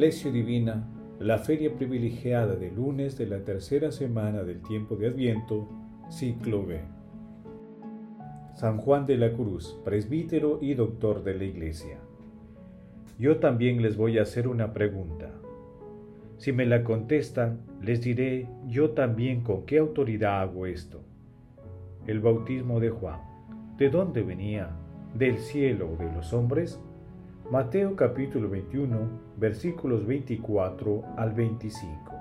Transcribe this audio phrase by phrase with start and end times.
[0.00, 5.68] Lección Divina, la feria privilegiada de lunes de la tercera semana del tiempo de Adviento,
[6.08, 6.80] ciclo B.
[8.54, 11.98] San Juan de la Cruz, presbítero y doctor de la Iglesia.
[13.18, 15.34] Yo también les voy a hacer una pregunta.
[16.38, 21.02] Si me la contestan, les diré yo también con qué autoridad hago esto.
[22.06, 23.20] El bautismo de Juan,
[23.76, 24.70] ¿de dónde venía?
[25.12, 26.80] ¿Del cielo o de los hombres?
[27.50, 28.96] Mateo capítulo 21,
[29.36, 32.14] versículos 24 al 25.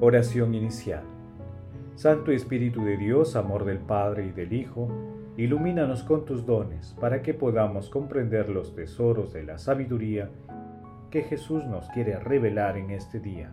[0.00, 1.02] Oración inicial.
[1.96, 4.88] Santo Espíritu de Dios, amor del Padre y del Hijo,
[5.36, 10.30] ilumínanos con tus dones para que podamos comprender los tesoros de la sabiduría
[11.10, 13.52] que Jesús nos quiere revelar en este día.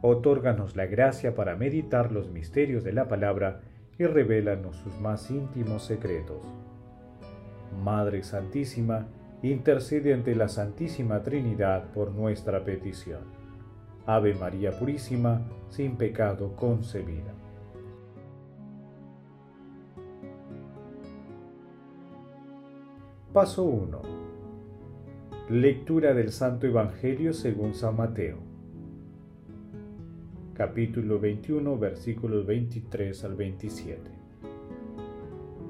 [0.00, 3.60] Otórganos la gracia para meditar los misterios de la palabra
[3.98, 6.42] y revélanos sus más íntimos secretos.
[7.82, 9.06] Madre Santísima,
[9.42, 13.20] intercede ante la Santísima Trinidad por nuestra petición.
[14.06, 17.34] Ave María Purísima, sin pecado concebida.
[23.32, 24.02] Paso 1.
[25.50, 28.45] Lectura del Santo Evangelio según San Mateo
[30.56, 34.00] capítulo 21, versículos 23 al 27.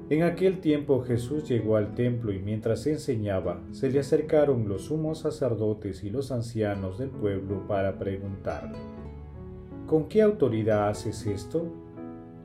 [0.09, 5.19] En aquel tiempo Jesús llegó al templo y mientras enseñaba, se le acercaron los sumos
[5.19, 8.77] sacerdotes y los ancianos del pueblo para preguntarle,
[9.87, 11.65] ¿con qué autoridad haces esto?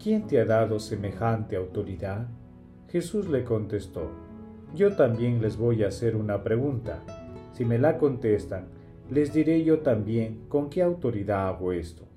[0.02, 2.26] ¿Quién te ha dado semejante autoridad?
[2.88, 4.10] Jesús le contestó,
[4.74, 7.04] yo también les voy a hacer una pregunta.
[7.52, 8.66] Si me la contestan,
[9.12, 12.11] les diré yo también con qué autoridad hago esto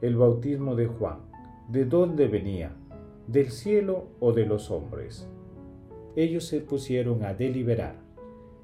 [0.00, 1.18] el bautismo de Juan,
[1.68, 2.72] ¿de dónde venía?
[3.26, 5.28] ¿Del cielo o de los hombres?
[6.16, 7.96] Ellos se pusieron a deliberar.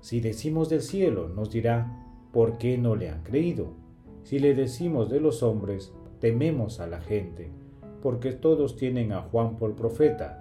[0.00, 3.72] Si decimos del cielo, nos dirá, ¿por qué no le han creído?
[4.22, 7.50] Si le decimos de los hombres, tememos a la gente,
[8.02, 10.38] porque todos tienen a Juan por profeta.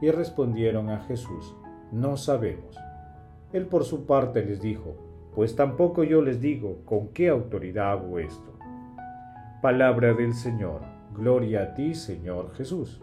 [0.00, 1.54] Y respondieron a Jesús,
[1.92, 2.76] no sabemos.
[3.52, 4.96] Él por su parte les dijo,
[5.34, 8.53] pues tampoco yo les digo con qué autoridad hago esto.
[9.64, 10.82] Palabra del Señor.
[11.16, 13.00] Gloria a ti, Señor Jesús.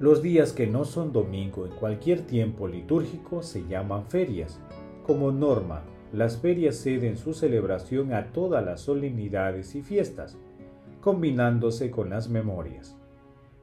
[0.00, 4.58] Los días que no son domingo en cualquier tiempo litúrgico se llaman ferias.
[5.06, 10.38] Como norma, las ferias ceden su celebración a todas las solemnidades y fiestas,
[11.02, 12.96] combinándose con las memorias.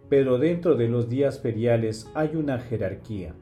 [0.07, 3.33] Pero dentro de los días feriales hay una jerarquía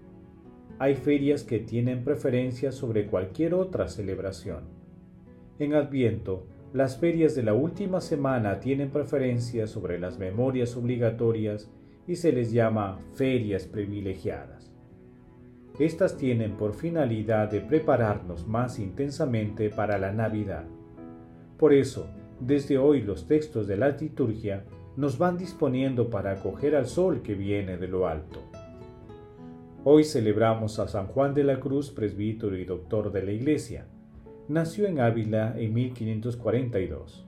[0.83, 4.65] hay ferias que tienen preferencia sobre cualquier otra celebración.
[5.57, 11.71] En Adviento, las ferias de la última semana tienen preferencia sobre las memorias obligatorias
[12.05, 14.73] y se les llama ferias privilegiadas.
[15.79, 20.65] Estas tienen por finalidad de prepararnos más intensamente para la Navidad.
[21.57, 22.09] Por eso,
[22.41, 24.65] desde hoy los textos de la liturgia
[24.97, 28.52] nos van disponiendo para acoger al sol que viene de lo alto.
[29.85, 33.85] Hoy celebramos a San Juan de la Cruz, presbítero y doctor de la Iglesia.
[34.47, 37.27] Nació en Ávila en 1542.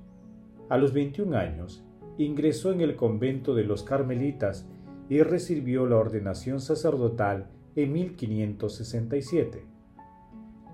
[0.70, 1.84] A los 21 años,
[2.18, 4.66] ingresó en el convento de los Carmelitas
[5.10, 9.66] y recibió la ordenación sacerdotal en 1567.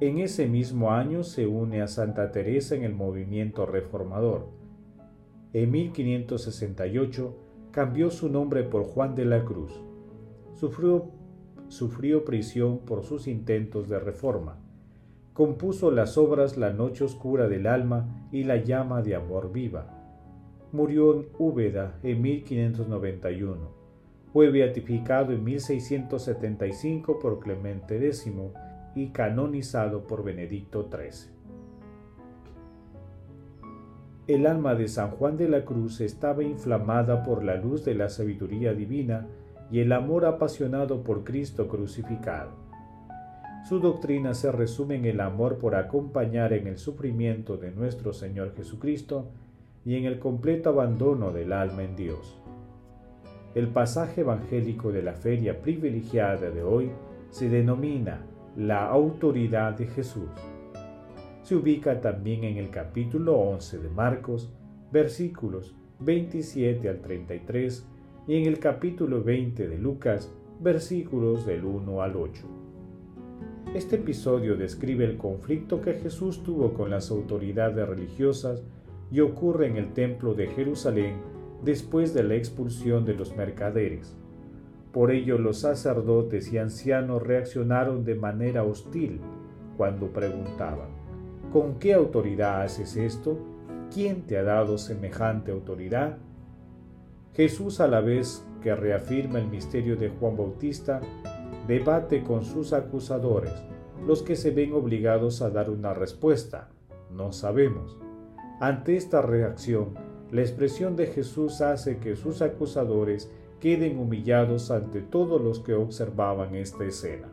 [0.02, 4.50] En ese mismo año se une a Santa Teresa en el movimiento reformador.
[5.54, 7.36] En 1568
[7.72, 9.72] cambió su nombre por Juan de la Cruz.
[10.54, 11.20] Sufrió
[11.72, 14.58] sufrió prisión por sus intentos de reforma.
[15.34, 19.88] Compuso las obras La Noche Oscura del Alma y La Llama de Amor Viva.
[20.74, 23.82] Murió en Úbeda en 1591.
[24.34, 28.30] Fue beatificado en 1675 por Clemente X
[28.94, 31.32] y canonizado por Benedicto XIII.
[34.28, 38.10] El alma de San Juan de la Cruz estaba inflamada por la luz de la
[38.10, 39.28] sabiduría divina
[39.72, 42.52] y el amor apasionado por Cristo crucificado.
[43.64, 48.54] Su doctrina se resume en el amor por acompañar en el sufrimiento de nuestro Señor
[48.56, 49.30] Jesucristo
[49.86, 52.42] y en el completo abandono del alma en Dios.
[53.56, 56.92] El pasaje evangélico de la feria privilegiada de hoy
[57.30, 58.26] se denomina
[58.58, 60.30] la autoridad de Jesús.
[61.44, 64.52] Se ubica también en el capítulo 11 de Marcos,
[64.92, 67.88] versículos 27 al 33
[68.28, 72.44] y en el capítulo 20 de Lucas, versículos del 1 al 8.
[73.74, 78.64] Este episodio describe el conflicto que Jesús tuvo con las autoridades religiosas
[79.12, 81.16] y ocurre en el templo de Jerusalén
[81.64, 84.16] después de la expulsión de los mercaderes.
[84.92, 89.20] Por ello los sacerdotes y ancianos reaccionaron de manera hostil
[89.78, 90.90] cuando preguntaban,
[91.52, 93.40] ¿con qué autoridad haces esto?
[93.92, 96.18] ¿Quién te ha dado semejante autoridad?
[97.34, 101.00] Jesús a la vez que reafirma el misterio de Juan Bautista,
[101.66, 103.54] debate con sus acusadores,
[104.06, 106.70] los que se ven obligados a dar una respuesta.
[107.10, 107.98] No sabemos.
[108.60, 109.94] Ante esta reacción,
[110.30, 116.56] la expresión de Jesús hace que sus acusadores queden humillados ante todos los que observaban
[116.56, 117.30] esta escena.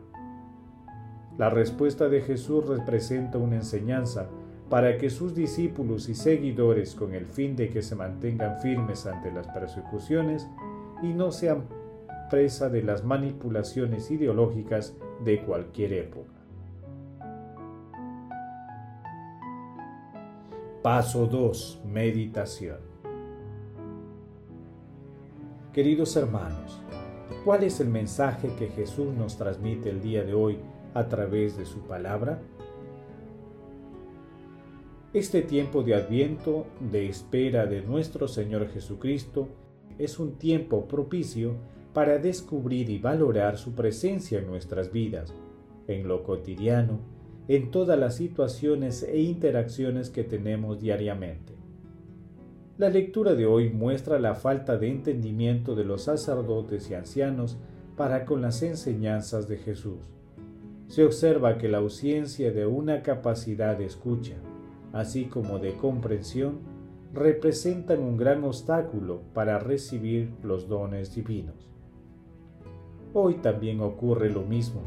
[1.37, 4.29] La respuesta de Jesús representa una enseñanza
[4.69, 9.31] para que sus discípulos y seguidores, con el fin de que se mantengan firmes ante
[9.31, 10.47] las persecuciones
[11.01, 11.65] y no sean
[12.29, 14.95] presa de las manipulaciones ideológicas
[15.25, 16.33] de cualquier época.
[20.83, 21.81] Paso 2.
[21.85, 22.77] Meditación.
[25.73, 26.79] Queridos hermanos,
[27.43, 30.59] ¿cuál es el mensaje que Jesús nos transmite el día de hoy
[30.93, 32.39] a través de su palabra?
[35.11, 39.47] Este tiempo de adviento, de espera de nuestro Señor Jesucristo,
[39.97, 41.55] es un tiempo propicio
[41.93, 45.33] para descubrir y valorar su presencia en nuestras vidas,
[45.87, 46.99] en lo cotidiano,
[47.47, 51.53] en todas las situaciones e interacciones que tenemos diariamente.
[52.77, 57.57] La lectura de hoy muestra la falta de entendimiento de los sacerdotes y ancianos
[57.97, 60.11] para con las enseñanzas de Jesús.
[60.87, 64.35] Se observa que la ausencia de una capacidad de escucha,
[64.93, 66.59] así como de comprensión,
[67.13, 71.69] representan un gran obstáculo para recibir los dones divinos.
[73.13, 74.81] Hoy también ocurre lo mismo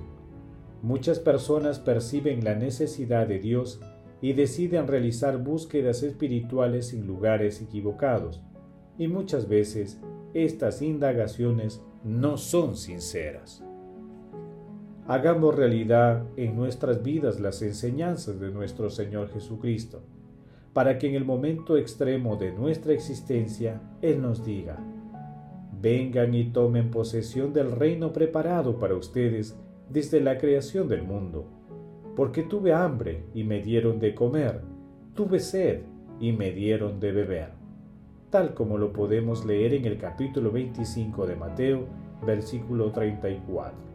[0.82, 3.80] Muchas personas perciben la necesidad de Dios
[4.20, 8.42] y deciden realizar búsquedas espirituales en lugares equivocados,
[8.98, 10.00] y muchas veces
[10.34, 13.64] estas indagaciones no son sinceras.
[15.12, 20.00] Hagamos realidad en nuestras vidas las enseñanzas de nuestro Señor Jesucristo,
[20.72, 24.78] para que en el momento extremo de nuestra existencia Él nos diga,
[25.82, 29.54] vengan y tomen posesión del reino preparado para ustedes
[29.90, 31.44] desde la creación del mundo,
[32.16, 34.62] porque tuve hambre y me dieron de comer,
[35.14, 35.82] tuve sed
[36.20, 37.48] y me dieron de beber,
[38.30, 41.84] tal como lo podemos leer en el capítulo 25 de Mateo,
[42.24, 43.91] versículo 34.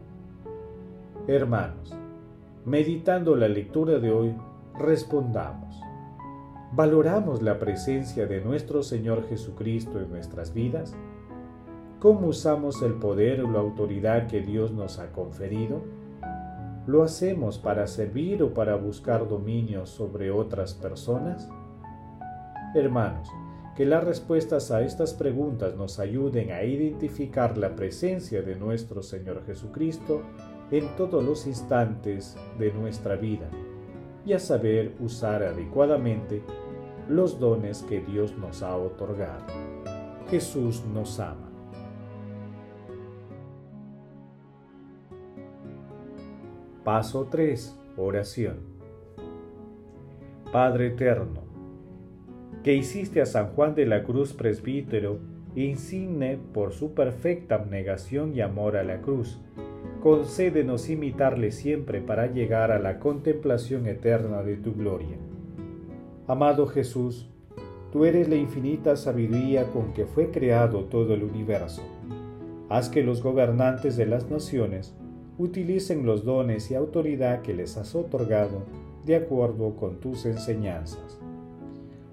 [1.28, 1.94] Hermanos,
[2.64, 4.34] meditando la lectura de hoy,
[4.78, 5.78] respondamos.
[6.72, 10.96] ¿Valoramos la presencia de nuestro Señor Jesucristo en nuestras vidas?
[11.98, 15.82] ¿Cómo usamos el poder o la autoridad que Dios nos ha conferido?
[16.86, 21.46] ¿Lo hacemos para servir o para buscar dominio sobre otras personas?
[22.74, 23.28] Hermanos,
[23.76, 29.44] que las respuestas a estas preguntas nos ayuden a identificar la presencia de nuestro Señor
[29.44, 30.22] Jesucristo
[30.70, 33.48] en todos los instantes de nuestra vida
[34.24, 36.42] y a saber usar adecuadamente
[37.08, 39.46] los dones que Dios nos ha otorgado.
[40.30, 41.48] Jesús nos ama.
[46.84, 47.78] Paso 3.
[47.96, 48.58] Oración.
[50.52, 51.42] Padre eterno,
[52.62, 55.18] que hiciste a San Juan de la Cruz presbítero
[55.54, 59.38] insigne por su perfecta abnegación y amor a la cruz,
[60.08, 65.18] concédenos imitarle siempre para llegar a la contemplación eterna de tu gloria.
[66.26, 67.28] Amado Jesús,
[67.92, 71.82] tú eres la infinita sabiduría con que fue creado todo el universo.
[72.70, 74.96] Haz que los gobernantes de las naciones
[75.36, 78.62] utilicen los dones y autoridad que les has otorgado
[79.04, 81.20] de acuerdo con tus enseñanzas.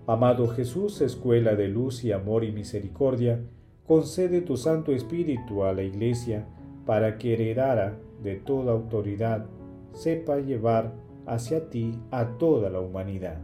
[0.05, 3.39] Amado Jesús, escuela de luz y amor y misericordia,
[3.87, 6.45] concede tu Santo Espíritu a la Iglesia
[6.85, 9.45] para que heredara de toda autoridad
[9.93, 10.93] sepa llevar
[11.25, 13.37] hacia ti a toda la humanidad.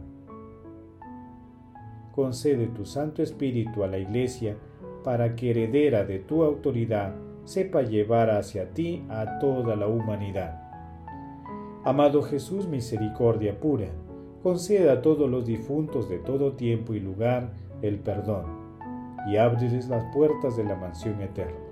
[2.12, 4.56] Concede tu Santo Espíritu a la Iglesia
[5.02, 10.60] para que heredera de tu autoridad sepa llevar hacia ti a toda la humanidad.
[11.84, 13.88] Amado Jesús, misericordia pura,
[14.42, 18.44] conceda a todos los difuntos de todo tiempo y lugar el perdón,
[19.26, 21.71] y ábreles las puertas de la mansión eterna.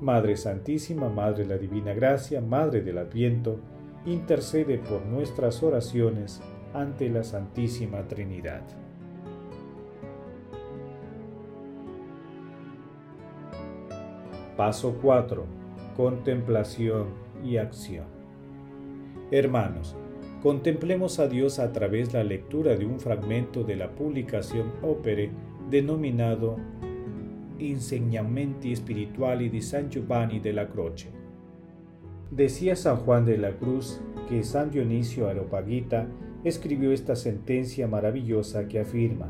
[0.00, 3.58] Madre Santísima, Madre de la Divina Gracia, Madre del Adviento,
[4.06, 6.40] intercede por nuestras oraciones
[6.72, 8.62] ante la Santísima Trinidad.
[14.56, 15.44] Paso 4.
[15.96, 17.08] Contemplación
[17.44, 18.06] y acción.
[19.30, 19.96] Hermanos,
[20.42, 25.32] Contemplemos a Dios a través de la lectura de un fragmento de la publicación Opere
[25.68, 26.56] denominado
[27.58, 31.10] Insegnamenti Spirituali di San Giovanni della Croce.
[32.30, 36.06] Decía San Juan de la Cruz que San Dionisio Areopagita
[36.44, 39.28] escribió esta sentencia maravillosa que afirma,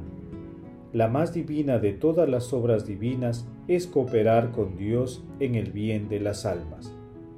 [0.93, 6.09] la más divina de todas las obras divinas es cooperar con Dios en el bien
[6.09, 6.95] de las almas,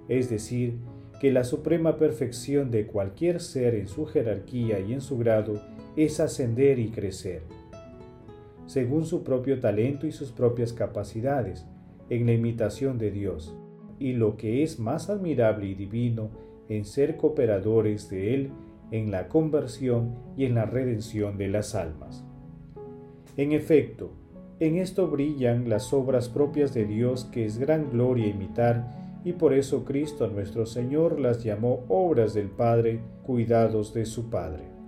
[0.08, 0.78] es decir,
[1.20, 5.60] que la suprema perfección de cualquier ser en su jerarquía y en su grado
[5.96, 7.42] es ascender y crecer,
[8.70, 11.66] según su propio talento y sus propias capacidades,
[12.08, 13.52] en la imitación de Dios,
[13.98, 16.30] y lo que es más admirable y divino,
[16.68, 18.52] en ser cooperadores de Él
[18.92, 22.24] en la conversión y en la redención de las almas.
[23.36, 24.12] En efecto,
[24.60, 29.52] en esto brillan las obras propias de Dios que es gran gloria imitar y por
[29.52, 34.79] eso Cristo nuestro Señor las llamó obras del Padre, cuidados de su Padre.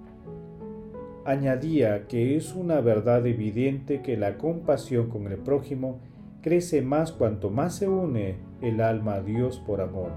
[1.24, 6.00] Añadía que es una verdad evidente que la compasión con el prójimo
[6.42, 10.10] crece más cuanto más se une el alma a Dios por amor.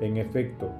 [0.00, 0.70] En efecto,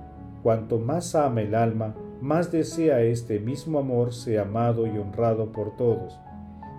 [0.43, 5.77] cuanto más ama el alma, más desea este mismo amor ser amado y honrado por
[5.77, 6.19] todos,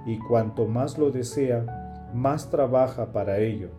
[0.06, 3.70] y cuanto más lo desea, más trabaja para ello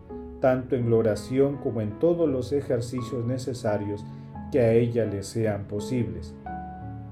[0.45, 4.05] tanto en la oración como en todos los ejercicios necesarios
[4.51, 6.35] que a ella le sean posibles.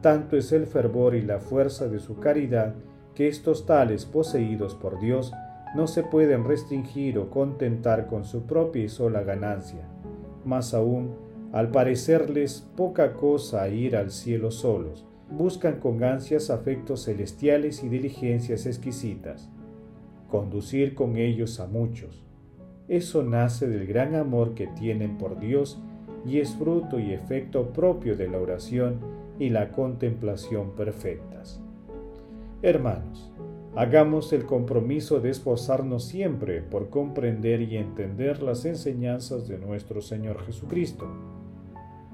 [0.03, 2.75] Tanto es el fervor y la fuerza de su caridad
[3.15, 5.31] que estos tales poseídos por Dios
[5.75, 9.87] no se pueden restringir o contentar con su propia y sola ganancia.
[10.43, 11.15] Más aún,
[11.53, 18.65] al parecerles poca cosa ir al cielo solos, buscan con ansias afectos celestiales y diligencias
[18.65, 19.49] exquisitas,
[20.27, 22.25] conducir con ellos a muchos,
[22.89, 25.79] eso nace del gran amor que tienen por Dios
[26.25, 31.61] y es fruto y efecto propio de la oración y la contemplación perfectas.
[32.61, 33.31] Hermanos,
[33.75, 40.43] hagamos el compromiso de esforzarnos siempre por comprender y entender las enseñanzas de nuestro Señor
[40.45, 41.07] Jesucristo,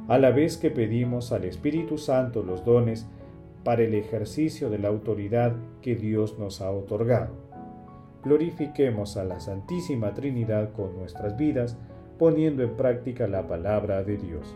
[0.08, 3.08] a la vez que pedimos al Espíritu Santo los dones
[3.64, 7.50] para el ejercicio de la autoridad que Dios nos ha otorgado
[8.24, 11.78] glorifiquemos a la Santísima Trinidad con nuestras vidas,
[12.18, 14.56] poniendo en práctica la palabra de Dios.